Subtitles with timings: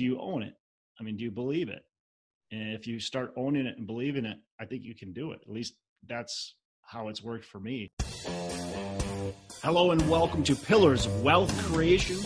[0.00, 0.54] do you own it?
[0.98, 1.82] I mean, do you believe it?
[2.50, 5.40] And if you start owning it and believing it, I think you can do it.
[5.46, 5.74] At least
[6.08, 7.90] that's how it's worked for me.
[9.62, 12.16] Hello and welcome to Pillars of Wealth Creation,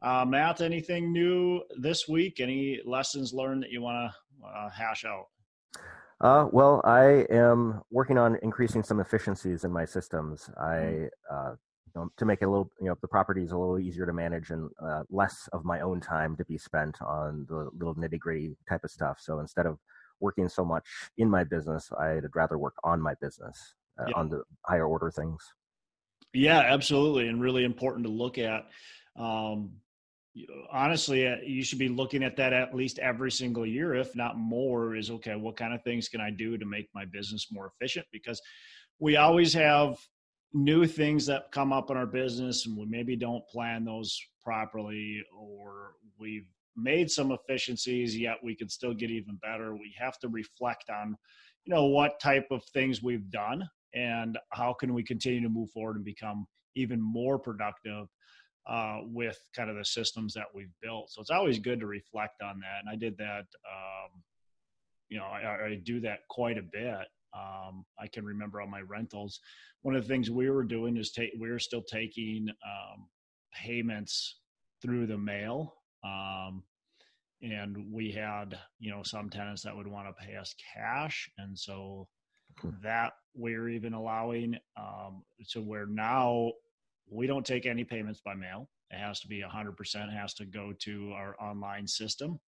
[0.00, 2.38] Uh, Matt, anything new this week?
[2.38, 5.24] Any lessons learned that you want to uh, hash out?
[6.20, 10.48] Uh, well, I am working on increasing some efficiencies in my systems.
[10.56, 11.06] I hmm.
[11.28, 11.50] uh,
[11.86, 14.12] you know, to make it a little, you know, the properties a little easier to
[14.12, 18.20] manage and uh, less of my own time to be spent on the little nitty
[18.20, 19.18] gritty type of stuff.
[19.18, 19.78] So instead of
[20.20, 20.86] working so much
[21.16, 23.74] in my business, I'd rather work on my business
[24.06, 24.14] yeah.
[24.14, 25.42] on the higher order things.
[26.32, 28.66] Yeah, absolutely, and really important to look at.
[29.16, 29.72] Um,
[30.70, 34.36] honestly, uh, you should be looking at that at least every single year, if not
[34.36, 34.94] more.
[34.94, 35.36] Is okay.
[35.36, 38.06] What kind of things can I do to make my business more efficient?
[38.12, 38.40] Because
[38.98, 39.96] we always have
[40.52, 45.22] new things that come up in our business, and we maybe don't plan those properly,
[45.36, 49.74] or we've made some efficiencies, yet we can still get even better.
[49.74, 51.16] We have to reflect on,
[51.64, 55.70] you know, what type of things we've done and how can we continue to move
[55.70, 58.06] forward and become even more productive
[58.68, 61.10] uh, with kind of the systems that we've built.
[61.10, 62.80] So it's always good to reflect on that.
[62.80, 64.22] And I did that, um,
[65.08, 67.06] you know, I, I, do that quite a bit.
[67.34, 69.40] Um, I can remember on my rentals,
[69.82, 73.06] one of the things we were doing is take, we were still taking um,
[73.54, 74.40] payments
[74.82, 75.74] through the mail.
[76.04, 76.62] Um,
[77.40, 81.30] and we had, you know, some tenants that would want to pay us cash.
[81.38, 82.06] And so
[82.82, 86.52] that we're even allowing um, so where now
[87.10, 88.68] we don't take any payments by mail.
[88.90, 92.40] It has to be 100% has to go to our online system.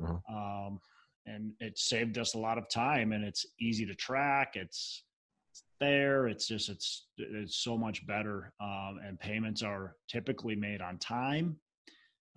[0.00, 0.34] Mm-hmm.
[0.34, 0.80] um,
[1.26, 5.02] and it saved us a lot of time and it's easy to track it's,
[5.50, 10.80] it's there it's just it's it's so much better um, and payments are typically made
[10.80, 11.56] on time.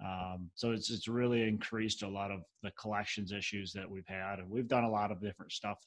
[0.03, 4.39] Um, so it's it's really increased a lot of the collections issues that we've had
[4.39, 5.77] and we've done a lot of different stuff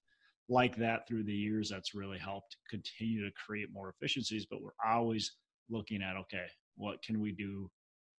[0.48, 4.70] like that through the years that's really helped continue to create more efficiencies but we're
[4.86, 5.36] always
[5.70, 6.44] looking at okay
[6.76, 7.70] what can we do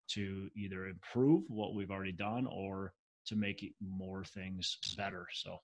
[0.08, 2.92] to either improve what we've already done or
[3.26, 5.56] to make more things better so.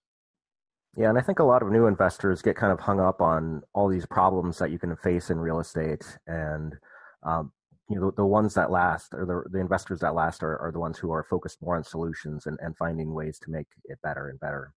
[0.96, 3.62] Yeah and i think a lot of new investors get kind of hung up on
[3.74, 6.74] all these problems that you can face in real estate and
[7.22, 7.52] um,
[7.88, 10.72] you know the, the, ones that last or the, the investors that last are, are
[10.72, 13.98] the ones who are focused more on solutions and, and finding ways to make it
[14.02, 14.72] better and better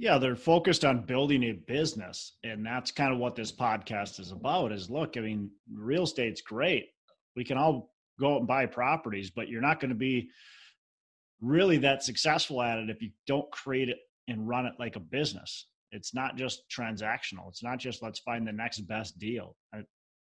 [0.00, 2.38] yeah, they're focused on building a business.
[2.42, 6.40] And that's kind of what this podcast is about is look, I mean, real estate's
[6.40, 6.86] great.
[7.36, 10.30] We can all go out and buy properties, but you're not going to be
[11.42, 15.00] really that successful at it if you don't create it and run it like a
[15.00, 15.66] business.
[15.92, 17.48] It's not just transactional.
[17.48, 19.54] It's not just let's find the next best deal.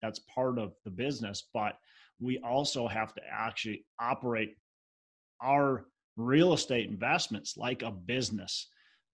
[0.02, 1.78] That's part of the business, but
[2.18, 4.56] we also have to actually operate
[5.40, 8.66] our real estate investments like a business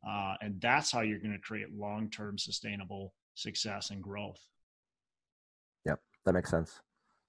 [0.09, 4.39] uh, and that's how you're going to create long term sustainable success and growth.
[5.87, 6.81] Yep, that makes sense.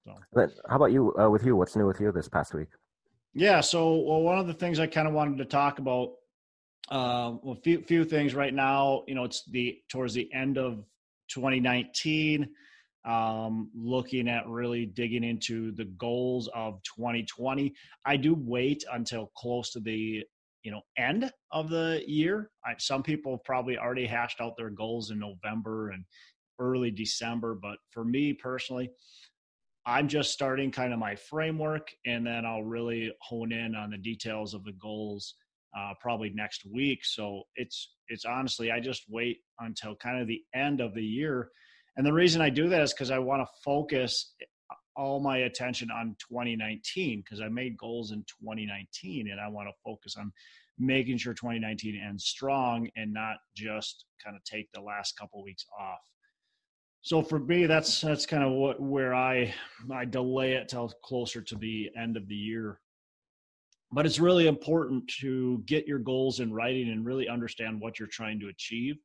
[0.04, 1.14] So, but how about you?
[1.18, 2.68] Uh, with you, what's new with you this past week?
[3.34, 6.12] Yeah, so well, one of the things I kind of wanted to talk about,
[6.90, 9.02] uh, well, few few things right now.
[9.06, 10.84] You know, it's the towards the end of
[11.28, 12.48] 2019
[13.06, 17.72] um, looking at really digging into the goals of 2020.
[18.04, 20.24] I do wait until close to the
[20.66, 22.50] you know end of the year.
[22.64, 26.04] I, some people probably already hashed out their goals in November and
[26.58, 28.90] early December, but for me personally,
[29.86, 33.96] I'm just starting kind of my framework, and then I'll really hone in on the
[33.96, 35.36] details of the goals
[35.78, 36.98] uh, probably next week.
[37.04, 41.48] So it's it's honestly I just wait until kind of the end of the year,
[41.96, 44.34] and the reason I do that is because I want to focus
[44.96, 49.74] all my attention on 2019 because I made goals in 2019 and I want to
[49.84, 50.32] focus on
[50.78, 55.64] making sure 2019 ends strong and not just kind of take the last couple weeks
[55.78, 56.00] off.
[57.02, 59.54] So for me, that's that's kind of what where I
[59.92, 62.80] I delay it till closer to the end of the year.
[63.92, 68.08] But it's really important to get your goals in writing and really understand what you're
[68.08, 68.96] trying to achieve.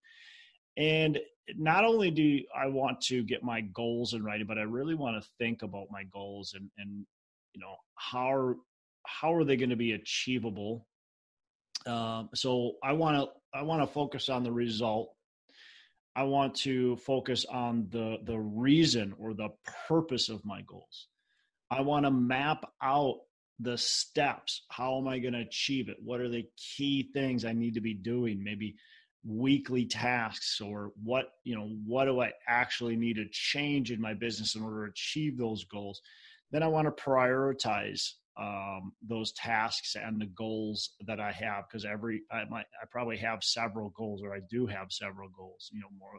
[0.77, 1.19] And
[1.55, 5.21] not only do I want to get my goals in writing, but I really want
[5.21, 7.05] to think about my goals and and
[7.53, 8.55] you know how
[9.05, 10.87] how are they going to be achievable
[11.85, 15.13] um, so I want to I want to focus on the result.
[16.15, 19.49] I want to focus on the the reason or the
[19.87, 21.07] purpose of my goals.
[21.69, 23.19] I want to map out
[23.59, 24.63] the steps.
[24.69, 25.97] How am I going to achieve it?
[26.03, 28.43] What are the key things I need to be doing?
[28.43, 28.75] Maybe
[29.23, 34.13] weekly tasks or what you know what do i actually need to change in my
[34.13, 36.01] business in order to achieve those goals
[36.51, 41.85] then i want to prioritize um, those tasks and the goals that I have because
[41.85, 45.69] every I might I probably have several goals or I do have several goals.
[45.73, 46.13] You know, more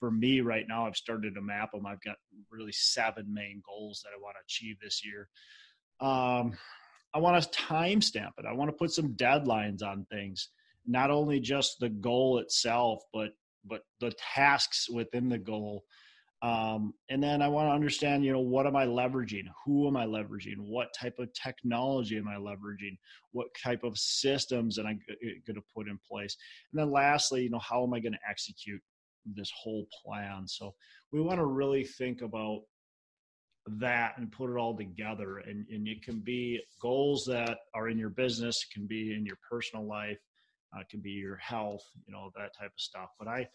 [0.00, 1.86] for me right now, I've started to map them.
[1.86, 2.16] I've got
[2.50, 5.28] really seven main goals that I want to achieve this year.
[6.00, 6.58] Um,
[7.14, 8.44] I want to timestamp it.
[8.48, 10.48] I want to put some deadlines on things,
[10.86, 13.30] not only just the goal itself, but
[13.64, 15.84] but the tasks within the goal
[16.42, 19.44] um, and then I want to understand, you know, what am I leveraging?
[19.64, 20.56] Who am I leveraging?
[20.58, 22.98] What type of technology am I leveraging?
[23.30, 24.98] What type of systems am I
[25.46, 26.36] going to put in place?
[26.72, 28.82] And then lastly, you know, how am I going to execute
[29.24, 30.48] this whole plan?
[30.48, 30.74] So
[31.12, 32.62] we want to really think about
[33.78, 35.38] that and put it all together.
[35.38, 39.24] And, and it can be goals that are in your business, it can be in
[39.24, 40.18] your personal life,
[40.74, 43.10] uh, it can be your health, you know, that type of stuff.
[43.18, 43.48] But I,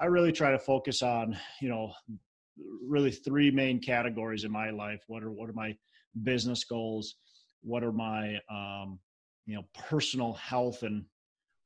[0.00, 1.92] I really try to focus on, you know,
[2.86, 5.02] really three main categories in my life.
[5.06, 5.76] What are what are my
[6.22, 7.16] business goals?
[7.62, 8.98] What are my um,
[9.46, 11.04] you know personal health and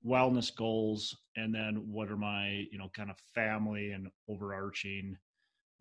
[0.07, 1.17] wellness goals?
[1.37, 5.17] And then what are my you know kind of family and overarching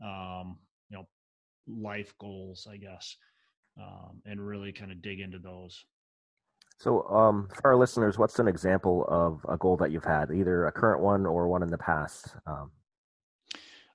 [0.04, 0.58] um,
[0.90, 1.08] you know
[1.68, 3.16] life goals, I guess,
[3.80, 5.86] um, and really kind of dig into those.
[6.82, 10.66] So, um, for our listeners, what's an example of a goal that you've had, either
[10.66, 12.36] a current one or one in the past?
[12.48, 12.72] Um,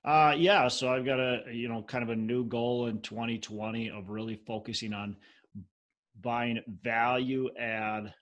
[0.05, 3.89] uh, yeah, so I've got a you know kind of a new goal in 2020
[3.89, 5.17] of really focusing on
[6.21, 8.13] buying value add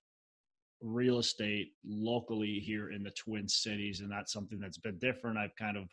[0.81, 5.38] real estate locally here in the Twin Cities, and that's something that's been different.
[5.38, 5.83] I've kind of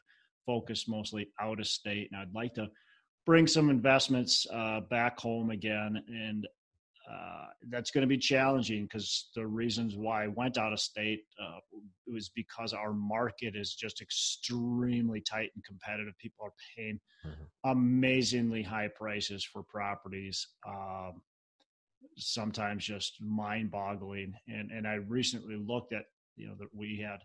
[0.47, 2.71] focused mostly out of state, and I'd like to
[3.27, 6.03] bring some investments uh, back home again.
[6.09, 6.47] And
[7.13, 11.25] uh, that's going to be challenging because the reasons why I went out of state
[11.41, 11.59] uh,
[12.07, 16.15] was because our market is just extremely tight and competitive.
[16.19, 17.71] People are paying mm-hmm.
[17.71, 21.23] amazingly high prices for properties, um,
[22.17, 24.35] sometimes just mind-boggling.
[24.49, 26.05] And and I recently looked at
[26.37, 27.21] you know that we had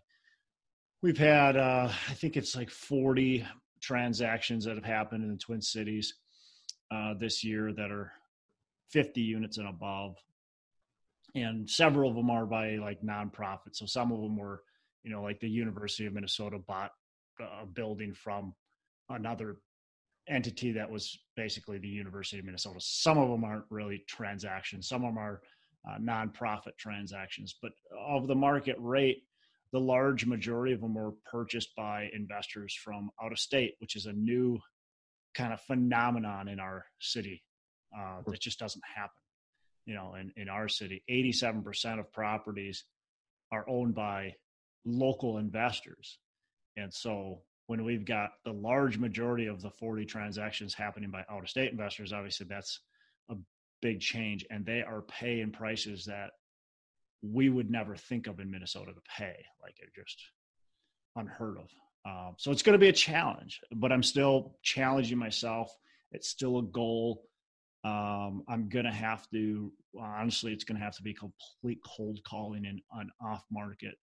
[1.02, 3.46] we've had uh, I think it's like forty
[3.80, 6.14] transactions that have happened in the Twin Cities
[6.90, 8.12] uh, this year that are
[8.90, 10.16] 50 units and above.
[11.34, 13.76] And several of them are by like nonprofits.
[13.76, 14.62] So some of them were,
[15.02, 16.92] you know, like the University of Minnesota bought
[17.40, 18.54] a building from
[19.08, 19.56] another
[20.28, 22.78] entity that was basically the University of Minnesota.
[22.80, 24.88] Some of them aren't really transactions.
[24.88, 25.42] Some of them are
[25.88, 27.54] uh, nonprofit transactions.
[27.60, 29.22] But of the market rate,
[29.72, 34.06] the large majority of them were purchased by investors from out of state, which is
[34.06, 34.58] a new
[35.34, 37.42] kind of phenomenon in our city
[37.96, 39.22] uh, that just doesn't happen.
[39.86, 42.84] You know, in, in our city, 87% of properties
[43.50, 44.34] are owned by
[44.84, 46.18] local investors.
[46.76, 51.42] And so when we've got the large majority of the 40 transactions happening by out
[51.42, 52.80] of state investors, obviously that's
[53.30, 53.34] a
[53.80, 54.46] big change.
[54.50, 56.30] And they are paying prices that
[57.22, 59.44] we would never think of in Minnesota to pay.
[59.62, 60.22] Like it just
[61.16, 61.70] unheard of.
[62.04, 65.70] Um, so it's going to be a challenge, but I'm still challenging myself.
[66.12, 67.24] It's still a goal
[67.88, 72.80] um, I'm gonna have to honestly, it's gonna have to be complete cold calling and
[72.92, 73.94] on off market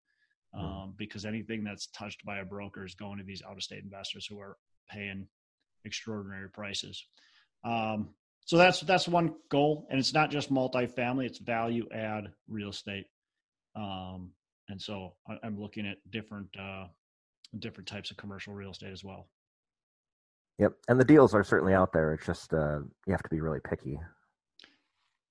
[0.53, 0.59] hmm.
[0.59, 3.83] um, because anything that's touched by a broker is going to these out of state
[3.83, 4.57] investors who are
[4.89, 5.27] paying
[5.83, 7.05] extraordinary prices.
[7.63, 8.09] Um,
[8.45, 13.05] so that's that's one goal, and it's not just multifamily; it's value add real estate.
[13.75, 14.31] Um,
[14.69, 16.85] and so I, am looking at different uh,
[17.59, 19.27] different types of commercial real estate as well.
[20.57, 22.13] Yep, and the deals are certainly out there.
[22.13, 23.99] It's just uh, you have to be really picky.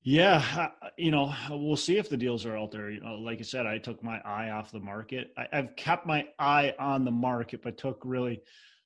[0.03, 2.91] Yeah, you know, we'll see if the deals are out there.
[2.91, 5.33] You know, like I said, I took my eye off the market.
[5.39, 8.43] I, have kept my eye on the market, but took really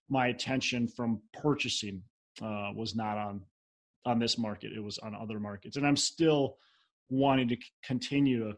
[0.09, 2.03] my attention from purchasing
[2.41, 3.43] uh, was not on
[4.05, 4.71] on this market.
[4.73, 6.57] It was on other markets, and I'm still
[7.11, 8.57] wanting to continue to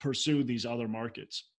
[0.00, 1.50] pursue these other markets.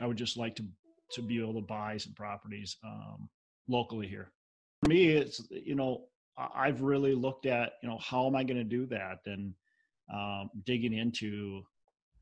[0.00, 0.64] I would just like to
[1.12, 3.28] to be able to buy some properties um,
[3.68, 4.32] locally here.
[4.82, 6.08] For me, it's you know
[6.54, 9.54] I've really looked at, you know, how am I going to do that and
[10.12, 11.62] um, digging into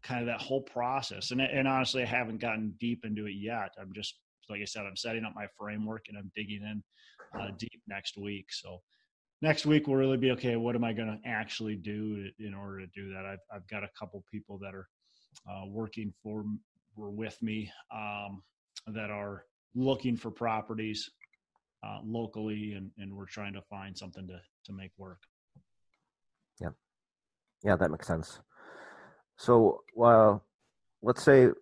[0.03, 1.31] kind of that whole process.
[1.33, 3.73] And, and honestly, I haven't gotten deep into it yet.
[3.81, 4.15] I'm just,
[4.49, 6.83] like I said, I'm setting up my framework and I'm digging in
[7.39, 8.47] uh, deep next week.
[8.51, 8.81] So
[9.43, 10.57] next week will really be okay.
[10.57, 13.27] What am I going to actually do in order to do that?
[13.27, 14.89] I've, I've got a couple people that are
[15.51, 16.45] uh, working for
[16.97, 18.43] or with me um,
[18.87, 19.45] that are
[19.75, 21.11] looking for properties
[21.83, 25.23] uh, locally, and, and we're trying to find something to to make work.
[26.61, 26.71] Yeah,
[27.63, 28.41] yeah, that makes sense.
[29.37, 30.39] So, uh,
[31.03, 31.55] let's say you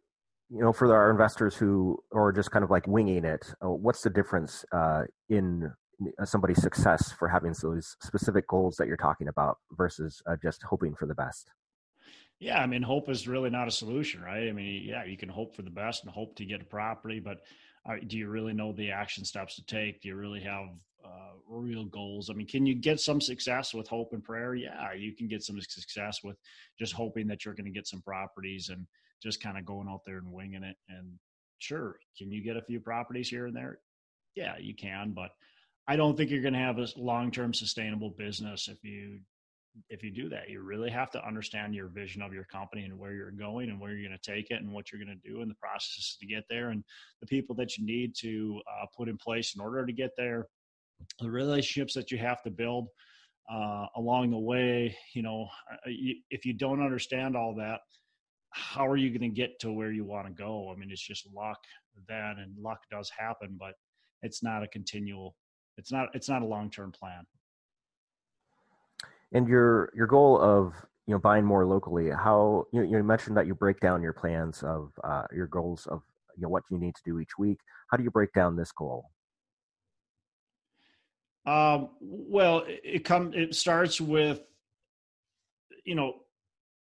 [0.50, 4.11] know for our investors who are just kind of like winging it, uh, what's the
[4.11, 5.73] difference uh, in
[6.25, 10.94] somebody's success for having those specific goals that you're talking about versus uh, just hoping
[10.94, 11.50] for the best?
[12.40, 14.49] Yeah, I mean, hope is really not a solution, right?
[14.49, 17.21] I mean, yeah, you can hope for the best and hope to get a property,
[17.21, 17.38] but
[18.07, 20.00] do you really know the action steps to take?
[20.00, 20.69] Do you really have
[21.05, 22.31] uh, real goals?
[22.31, 24.55] I mean, can you get some success with hope and prayer?
[24.55, 26.37] Yeah, you can get some success with
[26.79, 28.87] just hoping that you're going to get some properties and
[29.23, 30.76] just kind of going out there and winging it.
[30.88, 31.19] And
[31.59, 33.79] sure, can you get a few properties here and there?
[34.35, 35.31] Yeah, you can, but
[35.87, 39.21] I don't think you're going to have a long-term sustainable business if you
[39.88, 40.49] if you do that.
[40.49, 43.81] You really have to understand your vision of your company and where you're going and
[43.81, 46.16] where you're going to take it and what you're going to do and the processes
[46.21, 46.85] to get there and
[47.21, 50.47] the people that you need to uh, put in place in order to get there,
[51.21, 52.88] the relationships that you have to build
[53.52, 54.97] uh, along the way.
[55.14, 55.90] You know, uh,
[56.31, 57.81] if you don't understand all that,
[58.50, 60.73] how are you going to get to where you want to go?
[60.73, 61.59] I mean, it's just luck
[62.09, 63.75] then, and luck does happen, but
[64.23, 65.35] it's not a continual.
[65.76, 66.09] It's not.
[66.14, 67.26] It's not a long term plan.
[69.35, 70.75] And your your goal of
[71.07, 74.62] you know buying more locally, how you, you mentioned that you break down your plans
[74.62, 76.03] of uh, your goals of
[76.37, 77.59] you know what you need to do each week.
[77.91, 79.11] How do you break down this goal?
[81.47, 83.35] Um, well, it comes.
[83.37, 84.41] It starts with
[85.85, 86.14] you know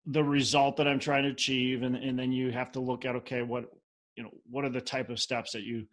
[0.06, 3.16] the result that I'm trying to achieve, and and then you have to look at
[3.16, 3.66] okay, what
[4.16, 5.86] you know, what are the type of steps that you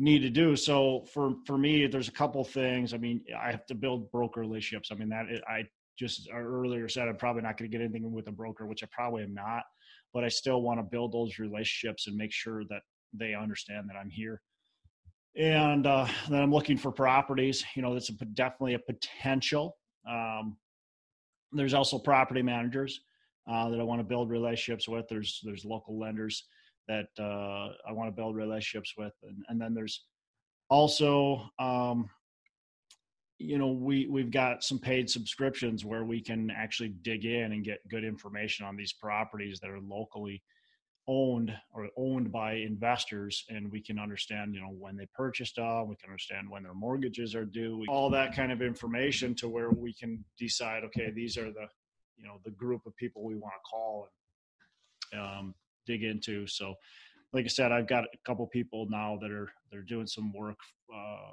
[0.00, 0.56] need to do.
[0.56, 2.94] So for for me, there's a couple things.
[2.94, 4.90] I mean, I have to build broker relationships.
[4.90, 5.64] I mean that I
[5.98, 8.88] just earlier said I'm probably not going to get anything with a broker, which I
[8.90, 9.62] probably am not.
[10.14, 12.80] But I still want to build those relationships and make sure that
[13.12, 14.40] they understand that I'm here.
[15.36, 17.64] And uh, then I'm looking for properties.
[17.76, 19.76] You know, that's a, definitely a potential.
[20.08, 20.56] Um,
[21.52, 23.00] there's also property managers
[23.48, 25.06] uh, that I want to build relationships with.
[25.08, 26.44] There's there's local lenders
[26.88, 30.04] that uh, I want to build relationships with, and, and then there's
[30.68, 32.08] also um,
[33.38, 37.64] you know we we've got some paid subscriptions where we can actually dig in and
[37.64, 40.42] get good information on these properties that are locally
[41.08, 45.88] owned or owned by investors and we can understand you know when they purchased them
[45.88, 49.70] we can understand when their mortgages are due all that kind of information to where
[49.70, 51.66] we can decide okay these are the
[52.16, 54.06] you know the group of people we want to call
[55.12, 55.54] and um,
[55.90, 56.46] dig into.
[56.46, 56.74] So,
[57.32, 60.58] like I said, I've got a couple people now that are they're doing some work
[60.94, 61.32] uh,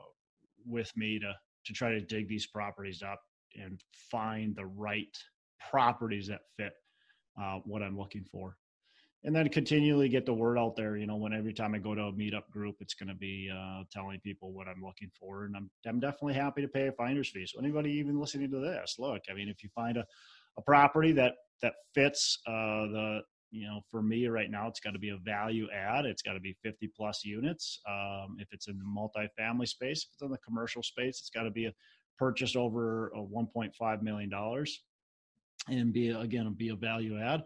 [0.65, 1.33] with me to
[1.65, 3.19] to try to dig these properties up
[3.55, 5.15] and find the right
[5.69, 6.73] properties that fit
[7.41, 8.55] uh, what I'm looking for.
[9.23, 10.95] And then continually get the word out there.
[10.95, 13.49] You know, when every time I go to a meetup group, it's going to be
[13.51, 16.91] uh, telling people what I'm looking for, and I'm I'm definitely happy to pay a
[16.91, 17.47] finder's fee.
[17.47, 20.05] So anybody even listening to this, look, I mean, if you find a
[20.57, 24.91] a property that that fits uh, the you know, for me right now, it's got
[24.91, 26.05] to be a value add.
[26.05, 27.79] It's got to be 50 plus units.
[27.87, 31.43] Um, if it's in the multifamily space, if it's in the commercial space, it's got
[31.43, 31.73] to be a
[32.17, 34.83] purchase over a 1.5 million dollars,
[35.69, 37.43] and be again be a value add.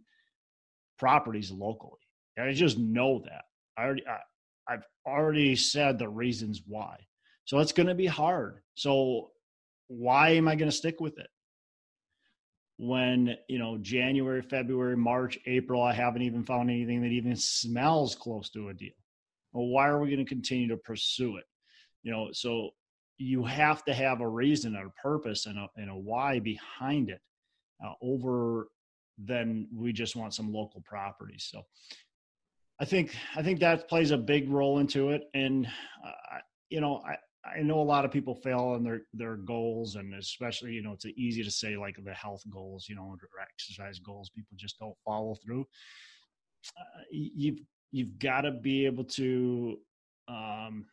[0.98, 1.98] properties locally
[2.40, 3.44] I just know that.
[3.76, 6.96] I already, I, I've already said the reasons why.
[7.44, 8.60] So it's going to be hard.
[8.74, 9.30] So
[9.88, 11.28] why am I going to stick with it?
[12.76, 18.14] When, you know, January, February, March, April, I haven't even found anything that even smells
[18.14, 18.92] close to a deal.
[19.66, 21.44] Why are we going to continue to pursue it?
[22.02, 22.70] You know, so
[23.18, 27.10] you have to have a reason and a purpose and a, and a why behind
[27.10, 27.20] it
[27.84, 28.68] uh, over
[29.24, 31.48] than we just want some local properties.
[31.50, 31.62] So
[32.80, 35.66] I think I think that plays a big role into it, and
[36.04, 36.38] uh,
[36.70, 37.16] you know I.
[37.44, 40.92] I know a lot of people fail on their their goals, and especially you know
[40.92, 44.28] it's easy to say like the health goals, you know, or exercise goals.
[44.36, 45.64] People just don't follow through.
[46.76, 49.78] Uh, you've you've got to be able to,
[50.28, 50.86] um,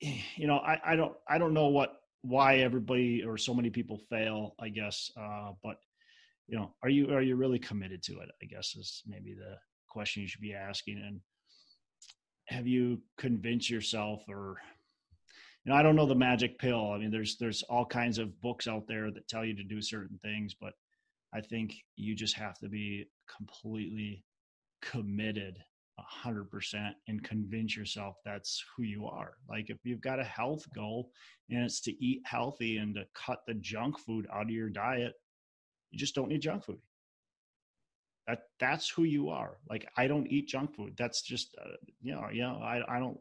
[0.00, 3.98] you know, I I don't I don't know what why everybody or so many people
[4.10, 4.54] fail.
[4.60, 5.76] I guess, uh, but
[6.46, 8.28] you know, are you are you really committed to it?
[8.42, 9.56] I guess is maybe the
[9.88, 11.20] question you should be asking and
[12.48, 14.56] have you convinced yourself or
[15.64, 18.40] you know i don't know the magic pill i mean there's there's all kinds of
[18.40, 20.72] books out there that tell you to do certain things but
[21.34, 24.24] i think you just have to be completely
[24.80, 25.58] committed
[26.24, 29.34] 100% and convince yourself that's who you are.
[29.48, 31.10] Like if you've got a health goal
[31.50, 35.14] and it's to eat healthy and to cut the junk food out of your diet
[35.90, 36.80] you just don't need junk food.
[38.26, 39.58] That that's who you are.
[39.68, 40.94] Like i don't eat junk food.
[40.98, 43.18] That's just uh, you know you know i i don't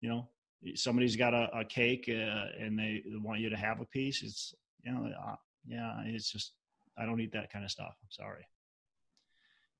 [0.00, 0.28] you know
[0.74, 4.54] somebody's got a, a cake uh, and they want you to have a piece it's
[4.82, 6.52] you know uh, yeah it's just
[6.98, 7.94] i don't eat that kind of stuff.
[8.02, 8.46] I'm sorry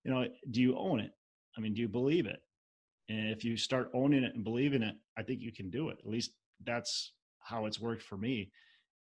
[0.04, 1.12] you know do you own it
[1.56, 2.40] i mean do you believe it
[3.08, 5.98] and if you start owning it and believing it i think you can do it
[5.98, 6.32] at least
[6.64, 8.50] that's how it's worked for me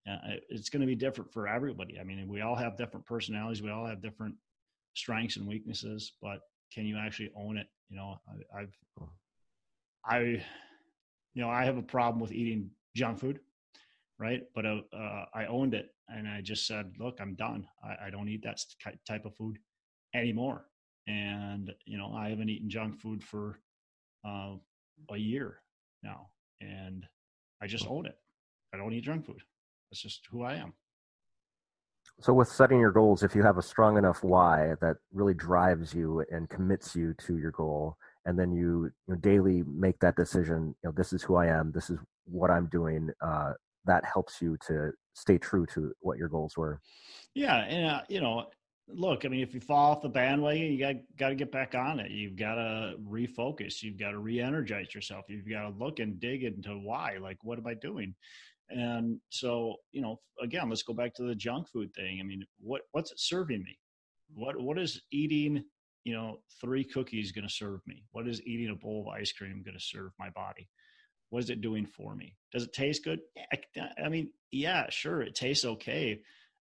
[0.06, 3.62] uh, it's going to be different for everybody i mean we all have different personalities
[3.62, 4.34] we all have different
[4.94, 6.40] strengths and weaknesses, but
[6.72, 7.66] can you actually own it?
[7.90, 8.74] You know, I, I've,
[10.06, 10.18] I,
[11.34, 13.40] you know, I have a problem with eating junk food,
[14.18, 14.42] right?
[14.54, 17.66] But uh, uh, I owned it, and I just said, "Look, I'm done.
[17.82, 18.60] I, I don't eat that
[19.06, 19.58] type of food
[20.14, 20.66] anymore."
[21.06, 23.58] And you know, I haven't eaten junk food for
[24.26, 24.54] uh,
[25.10, 25.60] a year
[26.02, 26.28] now,
[26.60, 27.04] and
[27.62, 28.18] I just own it.
[28.72, 29.42] I don't eat junk food.
[29.90, 30.72] That's just who I am.
[32.20, 35.92] So, with setting your goals, if you have a strong enough why that really drives
[35.92, 40.16] you and commits you to your goal, and then you, you know, daily make that
[40.16, 43.52] decision, you know, this is who I am, this is what I'm doing, uh,
[43.84, 46.80] that helps you to stay true to what your goals were.
[47.34, 48.46] Yeah, and uh, you know,
[48.88, 51.74] look, I mean, if you fall off the bandwagon, you got got to get back
[51.74, 52.10] on it.
[52.10, 53.82] You've got to refocus.
[53.82, 55.24] You've got to re-energize yourself.
[55.28, 57.16] You've got to look and dig into why.
[57.20, 58.14] Like, what am I doing?
[58.70, 62.18] And so, you know, again, let's go back to the junk food thing.
[62.20, 63.78] I mean, what what's it serving me?
[64.34, 65.64] What what is eating,
[66.04, 68.04] you know, three cookies going to serve me?
[68.12, 70.68] What is eating a bowl of ice cream going to serve my body?
[71.30, 72.36] What is it doing for me?
[72.52, 73.20] Does it taste good?
[73.52, 73.58] I,
[74.04, 76.20] I mean, yeah, sure, it tastes okay.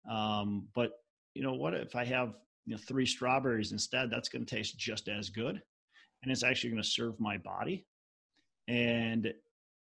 [0.09, 0.91] Um, but
[1.33, 2.33] you know, what if I have
[2.65, 4.09] you know three strawberries instead?
[4.09, 5.61] That's going to taste just as good
[6.23, 7.85] and it's actually going to serve my body
[8.67, 9.31] and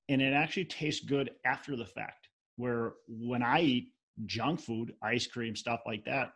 [0.10, 2.28] and it actually tastes good after the fact
[2.58, 3.88] where when i eat
[4.26, 6.32] junk food ice cream stuff like that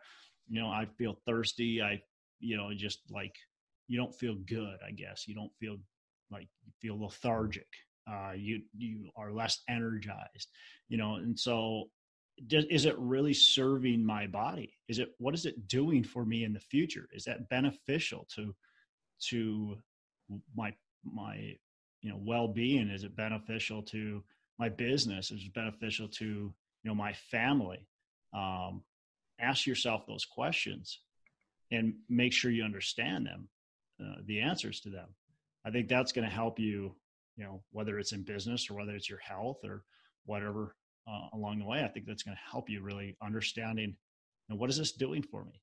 [0.48, 2.00] you know i feel thirsty i
[2.40, 3.34] you know just like
[3.88, 5.26] you don't feel good i guess.
[5.26, 5.76] You don't feel
[6.30, 7.66] like you feel lethargic
[8.10, 10.48] uh, you you are less energized
[10.88, 11.84] you know and so
[12.46, 14.72] does, is it really serving my body?
[14.88, 17.08] Is it what is it doing for me in the future?
[17.12, 18.54] Is that beneficial to
[19.28, 19.76] to
[20.56, 20.74] my
[21.04, 21.56] my
[22.02, 22.88] you know well-being?
[22.88, 24.22] Is it beneficial to
[24.58, 25.30] my business?
[25.30, 27.86] Is it beneficial to you know my family?
[28.34, 28.82] Um,
[29.40, 31.00] ask yourself those questions
[31.70, 33.48] and make sure you understand them
[34.00, 35.08] uh, the answers to them.
[35.64, 36.94] I think that's going to help you
[37.36, 39.84] you know whether it's in business or whether it's your health or
[40.24, 40.74] whatever
[41.08, 43.96] uh, along the way i think that's going to help you really understanding
[44.50, 45.62] know, what is this doing for me?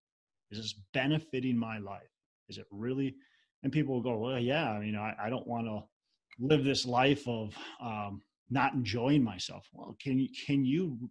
[0.50, 2.10] Is this benefiting my life?
[2.50, 3.16] Is it really
[3.64, 5.82] and people will go well yeah you know i, I don't want to
[6.40, 8.22] live this life of um,
[8.52, 9.68] not enjoying myself.
[9.74, 11.10] Well can you can you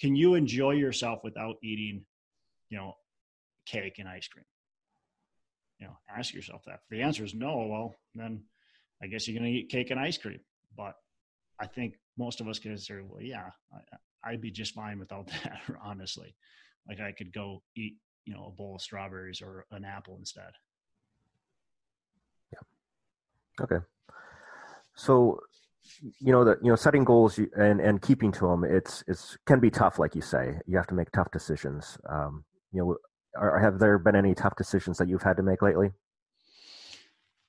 [0.00, 2.04] can you enjoy yourself without eating
[2.68, 2.94] you know
[3.64, 4.44] cake and ice cream?
[5.78, 6.80] You know ask yourself that.
[6.82, 8.42] If the answer is no well then
[9.02, 10.40] i guess you're going to eat cake and ice cream.
[10.76, 10.94] But
[11.60, 15.60] i think most of us say well yeah I, i'd be just fine without that
[15.82, 16.34] honestly.
[16.88, 20.52] Like i could go eat you know a bowl of strawberries or an apple instead.
[22.52, 23.64] Yeah.
[23.64, 23.84] Okay.
[24.94, 25.40] So
[26.20, 29.60] you know that you know setting goals and and keeping to them it's it's can
[29.60, 30.58] be tough like you say.
[30.66, 31.98] You have to make tough decisions.
[32.08, 32.96] Um, you know
[33.36, 35.92] are, have there been any tough decisions that you've had to make lately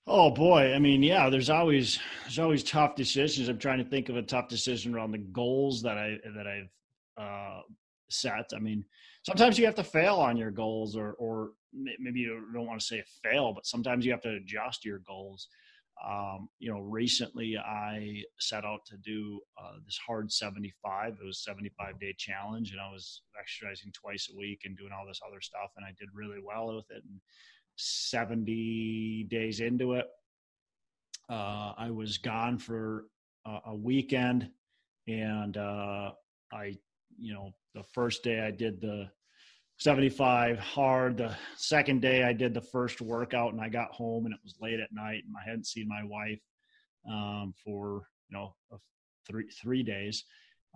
[0.09, 4.09] oh boy i mean yeah there's always there's always tough decisions i'm trying to think
[4.09, 7.61] of a tough decision around the goals that i that i've uh,
[8.09, 8.83] set i mean
[9.23, 11.51] sometimes you have to fail on your goals or or
[11.99, 15.47] maybe you don't want to say fail but sometimes you have to adjust your goals
[16.07, 21.17] um, you know, recently I set out to do uh, this hard 75.
[21.21, 25.05] It was 75 day challenge, and I was exercising twice a week and doing all
[25.05, 27.03] this other stuff, and I did really well with it.
[27.03, 27.19] And
[27.79, 30.05] 70 days into it,
[31.29, 33.05] uh, I was gone for
[33.45, 34.49] a, a weekend,
[35.07, 36.11] and uh,
[36.51, 36.75] I,
[37.17, 39.09] you know, the first day I did the
[39.79, 41.17] 75 hard.
[41.17, 44.55] The second day I did the first workout and I got home and it was
[44.61, 46.41] late at night and I hadn't seen my wife
[47.09, 48.55] um, for, you know,
[49.25, 50.25] three, three days.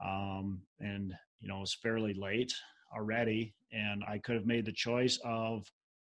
[0.04, 2.54] Um, and, you know, it was fairly late
[2.96, 3.54] already.
[3.74, 5.70] And I could have made the choice of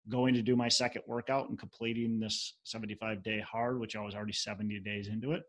[0.09, 4.15] going to do my second workout and completing this 75 day hard, which I was
[4.15, 5.43] already 70 days into it,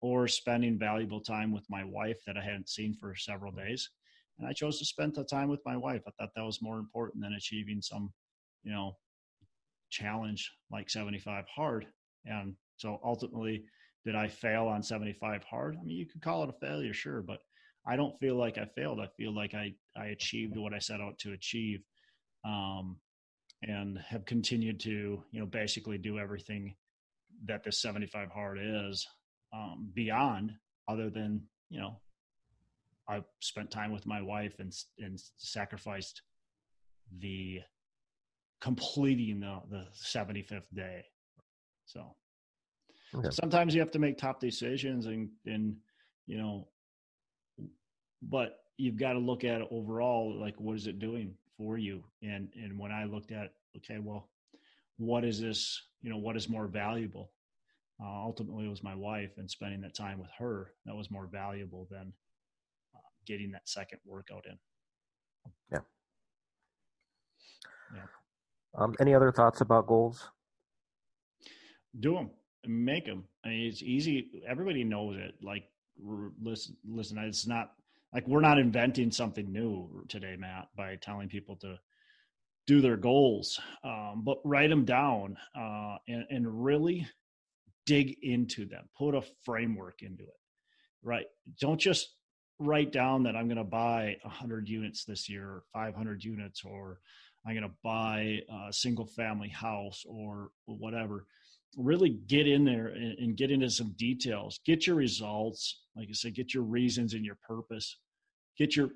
[0.00, 3.90] or spending valuable time with my wife that I hadn't seen for several days
[4.38, 6.02] and I chose to spend the time with my wife.
[6.06, 8.12] I thought that was more important than achieving some,
[8.64, 8.96] you know,
[9.90, 11.86] challenge like 75 hard.
[12.26, 13.64] And so ultimately,
[14.04, 15.76] did I fail on 75 hard?
[15.80, 17.38] I mean, you could call it a failure, sure, but
[17.86, 19.00] I don't feel like I failed.
[19.00, 21.80] I feel like I I achieved what I set out to achieve,
[22.44, 22.96] um,
[23.62, 26.74] and have continued to you know basically do everything
[27.44, 29.06] that this 75 hard is
[29.52, 30.52] um, beyond,
[30.88, 31.98] other than you know
[33.08, 36.22] I spent time with my wife and and sacrificed
[37.18, 37.60] the
[38.60, 41.04] completing the the 75th day.
[41.86, 42.14] So
[43.14, 43.30] okay.
[43.30, 45.76] sometimes you have to make tough decisions and and
[46.26, 46.68] you know
[48.22, 52.02] but you've got to look at it overall like what is it doing for you
[52.22, 54.28] and and when i looked at okay well
[54.98, 57.30] what is this you know what is more valuable
[58.02, 61.26] uh, ultimately it was my wife and spending that time with her that was more
[61.26, 62.12] valuable than
[63.26, 64.58] getting that second workout in.
[65.72, 65.80] Yeah.
[67.94, 68.02] Yeah.
[68.78, 70.28] Um, any other thoughts about goals?
[71.98, 72.30] Do them,
[72.66, 73.24] make them.
[73.44, 74.42] I mean, it's easy.
[74.48, 75.34] Everybody knows it.
[75.42, 75.64] Like,
[76.42, 77.18] listen, listen.
[77.18, 77.72] It's not
[78.16, 81.78] like we're not inventing something new today, Matt, by telling people to
[82.66, 87.06] do their goals, um, but write them down uh, and, and really
[87.84, 88.88] dig into them.
[88.96, 90.40] Put a framework into it.
[91.02, 91.26] Right.
[91.60, 92.14] Don't just
[92.58, 97.00] write down that I'm going to buy 100 units this year, or 500 units, or
[97.46, 101.26] I'm going to buy a single family house or whatever.
[101.76, 104.58] Really get in there and, and, get into some details.
[104.64, 107.98] Get your results, like I said, get your reasons and your purpose.
[108.58, 108.90] Get your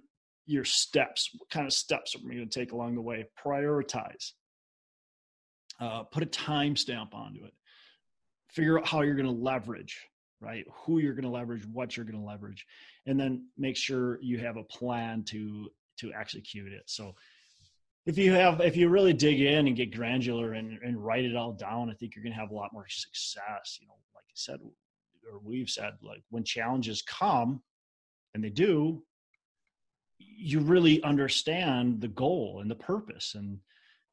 [0.47, 1.31] your steps.
[1.39, 3.27] What kind of steps are we going to take along the way?
[3.45, 4.33] Prioritize.
[5.81, 7.55] Uh, put a timestamp onto it.
[8.49, 9.99] Figure out how you're going to leverage
[10.41, 10.65] right?
[10.85, 12.67] Who you're going to leverage, what you're going to leverage,
[13.07, 16.85] and then make sure you have a plan to to execute it.
[16.87, 17.15] So
[18.07, 21.37] if you have if you really dig in and get granular and, and write it
[21.37, 23.79] all down, I think you're going to have a lot more success.
[23.81, 24.61] You know, like I said,
[25.31, 27.63] or we've said, like when challenges come,
[28.35, 29.03] and they do,
[30.21, 33.59] you really understand the goal and the purpose and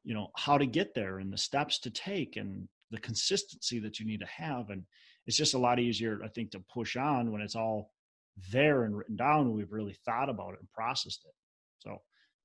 [0.04, 4.00] you know how to get there and the steps to take and the consistency that
[4.00, 4.70] you need to have.
[4.70, 4.84] And
[5.26, 7.92] it's just a lot easier i think to push on when it's all
[8.50, 11.34] there and written down and we've really thought about it and processed it.
[11.80, 11.98] So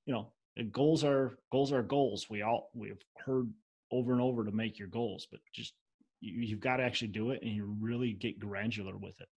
[0.06, 0.32] you know
[0.71, 2.28] goals are goals are goals.
[2.30, 3.49] We all we've heard
[3.91, 5.73] over and over to make your goals but just
[6.19, 9.28] you, you've got to actually do it and you really get granular with it.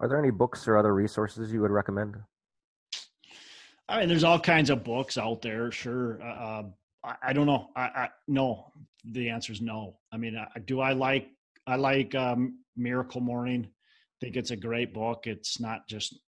[0.00, 2.16] Are there any books or other resources you would recommend
[3.88, 5.72] I mean, there's all kinds of books out there.
[5.72, 6.20] Sure.
[6.22, 6.74] Uh, um,
[7.04, 7.68] I, I, don't know.
[7.74, 8.72] I, I, no,
[9.04, 9.98] the answer is no.
[10.12, 11.28] I mean, I, do I like,
[11.66, 13.68] I like um, Miracle Morning.
[14.20, 15.26] Think it's a great book.
[15.26, 16.18] It's not just,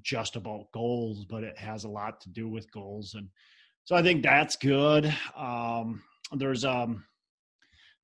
[0.00, 3.14] just about goals, but it has a lot to do with goals.
[3.14, 3.28] And
[3.84, 5.12] so I think that's good.
[5.36, 7.04] Um, there's, um,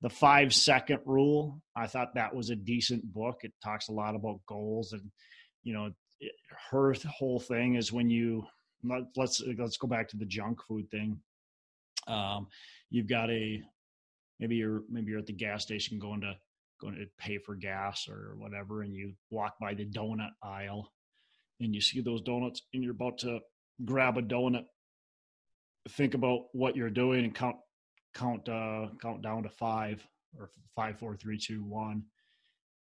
[0.01, 1.61] the five second rule.
[1.75, 3.39] I thought that was a decent book.
[3.41, 5.11] It talks a lot about goals and,
[5.63, 6.31] you know, it,
[6.71, 8.45] her whole thing is when you
[9.15, 11.19] let's let's go back to the junk food thing.
[12.07, 12.47] Um,
[12.89, 13.61] you've got a
[14.39, 16.35] maybe you're maybe you're at the gas station going to
[16.79, 20.91] going to pay for gas or whatever, and you walk by the donut aisle,
[21.59, 23.39] and you see those donuts, and you're about to
[23.85, 24.65] grab a donut.
[25.89, 27.57] Think about what you're doing and count
[28.13, 30.05] count uh, count down to five
[30.37, 32.03] or five, four, three, two, one.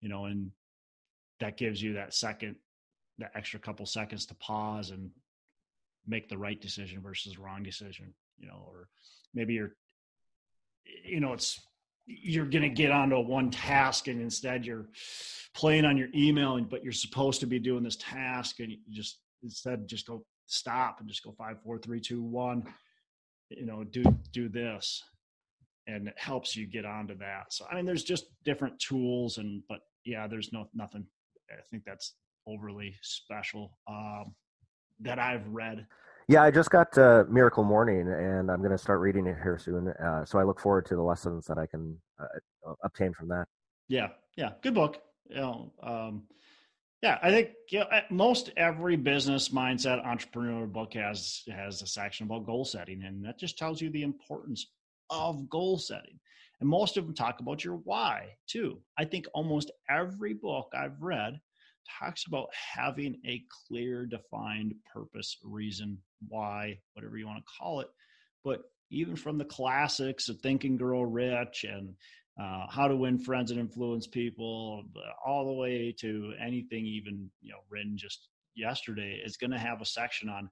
[0.01, 0.51] You know, and
[1.39, 2.55] that gives you that second,
[3.17, 5.11] that extra couple seconds to pause and
[6.07, 8.87] make the right decision versus wrong decision you know or
[9.33, 9.73] maybe you're
[11.05, 11.59] you know it's
[12.05, 14.87] you're going to get onto one task and instead you're
[15.53, 19.19] playing on your email but you're supposed to be doing this task and you just
[19.43, 22.63] instead just go stop and just go five four three two one
[23.49, 25.03] you know do do this.
[25.87, 27.51] And it helps you get onto that.
[27.51, 31.05] So i mean there's just different tools and but yeah there's no nothing.
[31.51, 32.13] I think that's
[32.47, 33.77] overly special.
[33.87, 34.35] Um
[35.01, 35.85] that I've read.
[36.27, 39.57] Yeah, I just got uh, Miracle Morning, and I'm going to start reading it here
[39.57, 39.87] soon.
[39.87, 43.45] Uh, so I look forward to the lessons that I can uh, obtain from that.
[43.87, 45.01] Yeah, yeah, good book.
[45.27, 46.23] You know, um,
[47.01, 52.27] yeah, I think you know, most every business mindset entrepreneur book has has a section
[52.27, 54.67] about goal setting, and that just tells you the importance
[55.09, 56.19] of goal setting.
[56.59, 58.81] And most of them talk about your why too.
[58.97, 61.39] I think almost every book I've read
[61.99, 65.97] talks about having a clear, defined purpose, reason,
[66.27, 67.87] why, whatever you want to call it.
[68.43, 71.93] But even from the classics of Think and Grow Rich and
[72.39, 74.83] uh, How to Win Friends and Influence People,
[75.25, 79.81] all the way to anything even you know written just yesterday, is going to have
[79.81, 80.49] a section on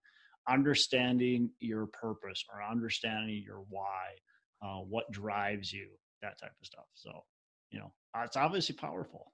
[0.48, 4.06] understanding your purpose or understanding your why,
[4.62, 5.88] uh, what drives you,
[6.22, 6.86] that type of stuff.
[6.94, 7.24] So,
[7.70, 7.92] you know,
[8.24, 9.32] it's obviously powerful.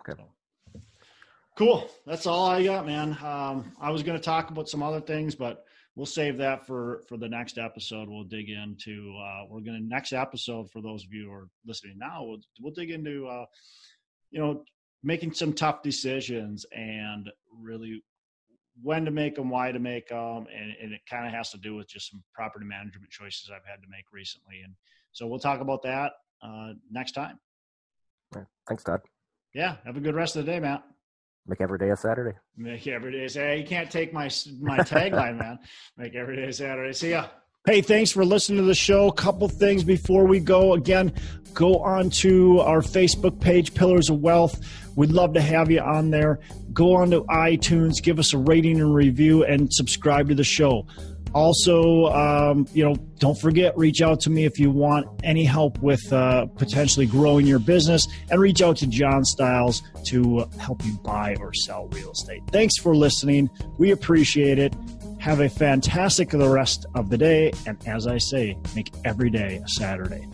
[0.00, 0.20] Okay.
[0.20, 0.80] So,
[1.56, 1.90] cool.
[2.06, 3.16] That's all I got, man.
[3.22, 5.64] Um, I was going to talk about some other things, but
[5.96, 8.08] we'll save that for for the next episode.
[8.08, 9.14] We'll dig into.
[9.18, 12.24] Uh, we're going to next episode for those of you who are listening now.
[12.24, 13.26] We'll we'll dig into.
[13.26, 13.46] Uh,
[14.30, 14.64] you know,
[15.02, 18.02] making some tough decisions and really
[18.82, 21.58] when to make them, why to make them, and, and it kind of has to
[21.58, 24.60] do with just some property management choices I've had to make recently.
[24.64, 24.74] And
[25.12, 27.38] so we'll talk about that uh, next time.
[28.34, 28.46] Right.
[28.66, 29.00] Thanks, Todd.
[29.54, 29.76] Yeah.
[29.84, 30.82] Have a good rest of the day, Matt.
[31.46, 32.36] Make every day a Saturday.
[32.56, 33.60] Make every day a Saturday.
[33.62, 35.58] You can't take my my tagline, man.
[35.96, 36.92] Make every day a Saturday.
[36.92, 37.26] See ya.
[37.66, 39.08] Hey, thanks for listening to the show.
[39.08, 40.72] A couple things before we go.
[40.72, 41.12] Again,
[41.52, 44.58] go on to our Facebook page, Pillars of Wealth.
[44.96, 46.38] We'd love to have you on there.
[46.72, 50.86] Go on to iTunes, give us a rating and review, and subscribe to the show.
[51.34, 55.78] Also, um, you know, don't forget, reach out to me if you want any help
[55.78, 60.94] with uh, potentially growing your business and reach out to John Styles to help you
[61.04, 62.42] buy or sell real estate.
[62.50, 63.50] Thanks for listening.
[63.78, 64.74] We appreciate it.
[65.18, 67.52] Have a fantastic the rest of the day.
[67.66, 70.26] And as I say, make every day a Saturday.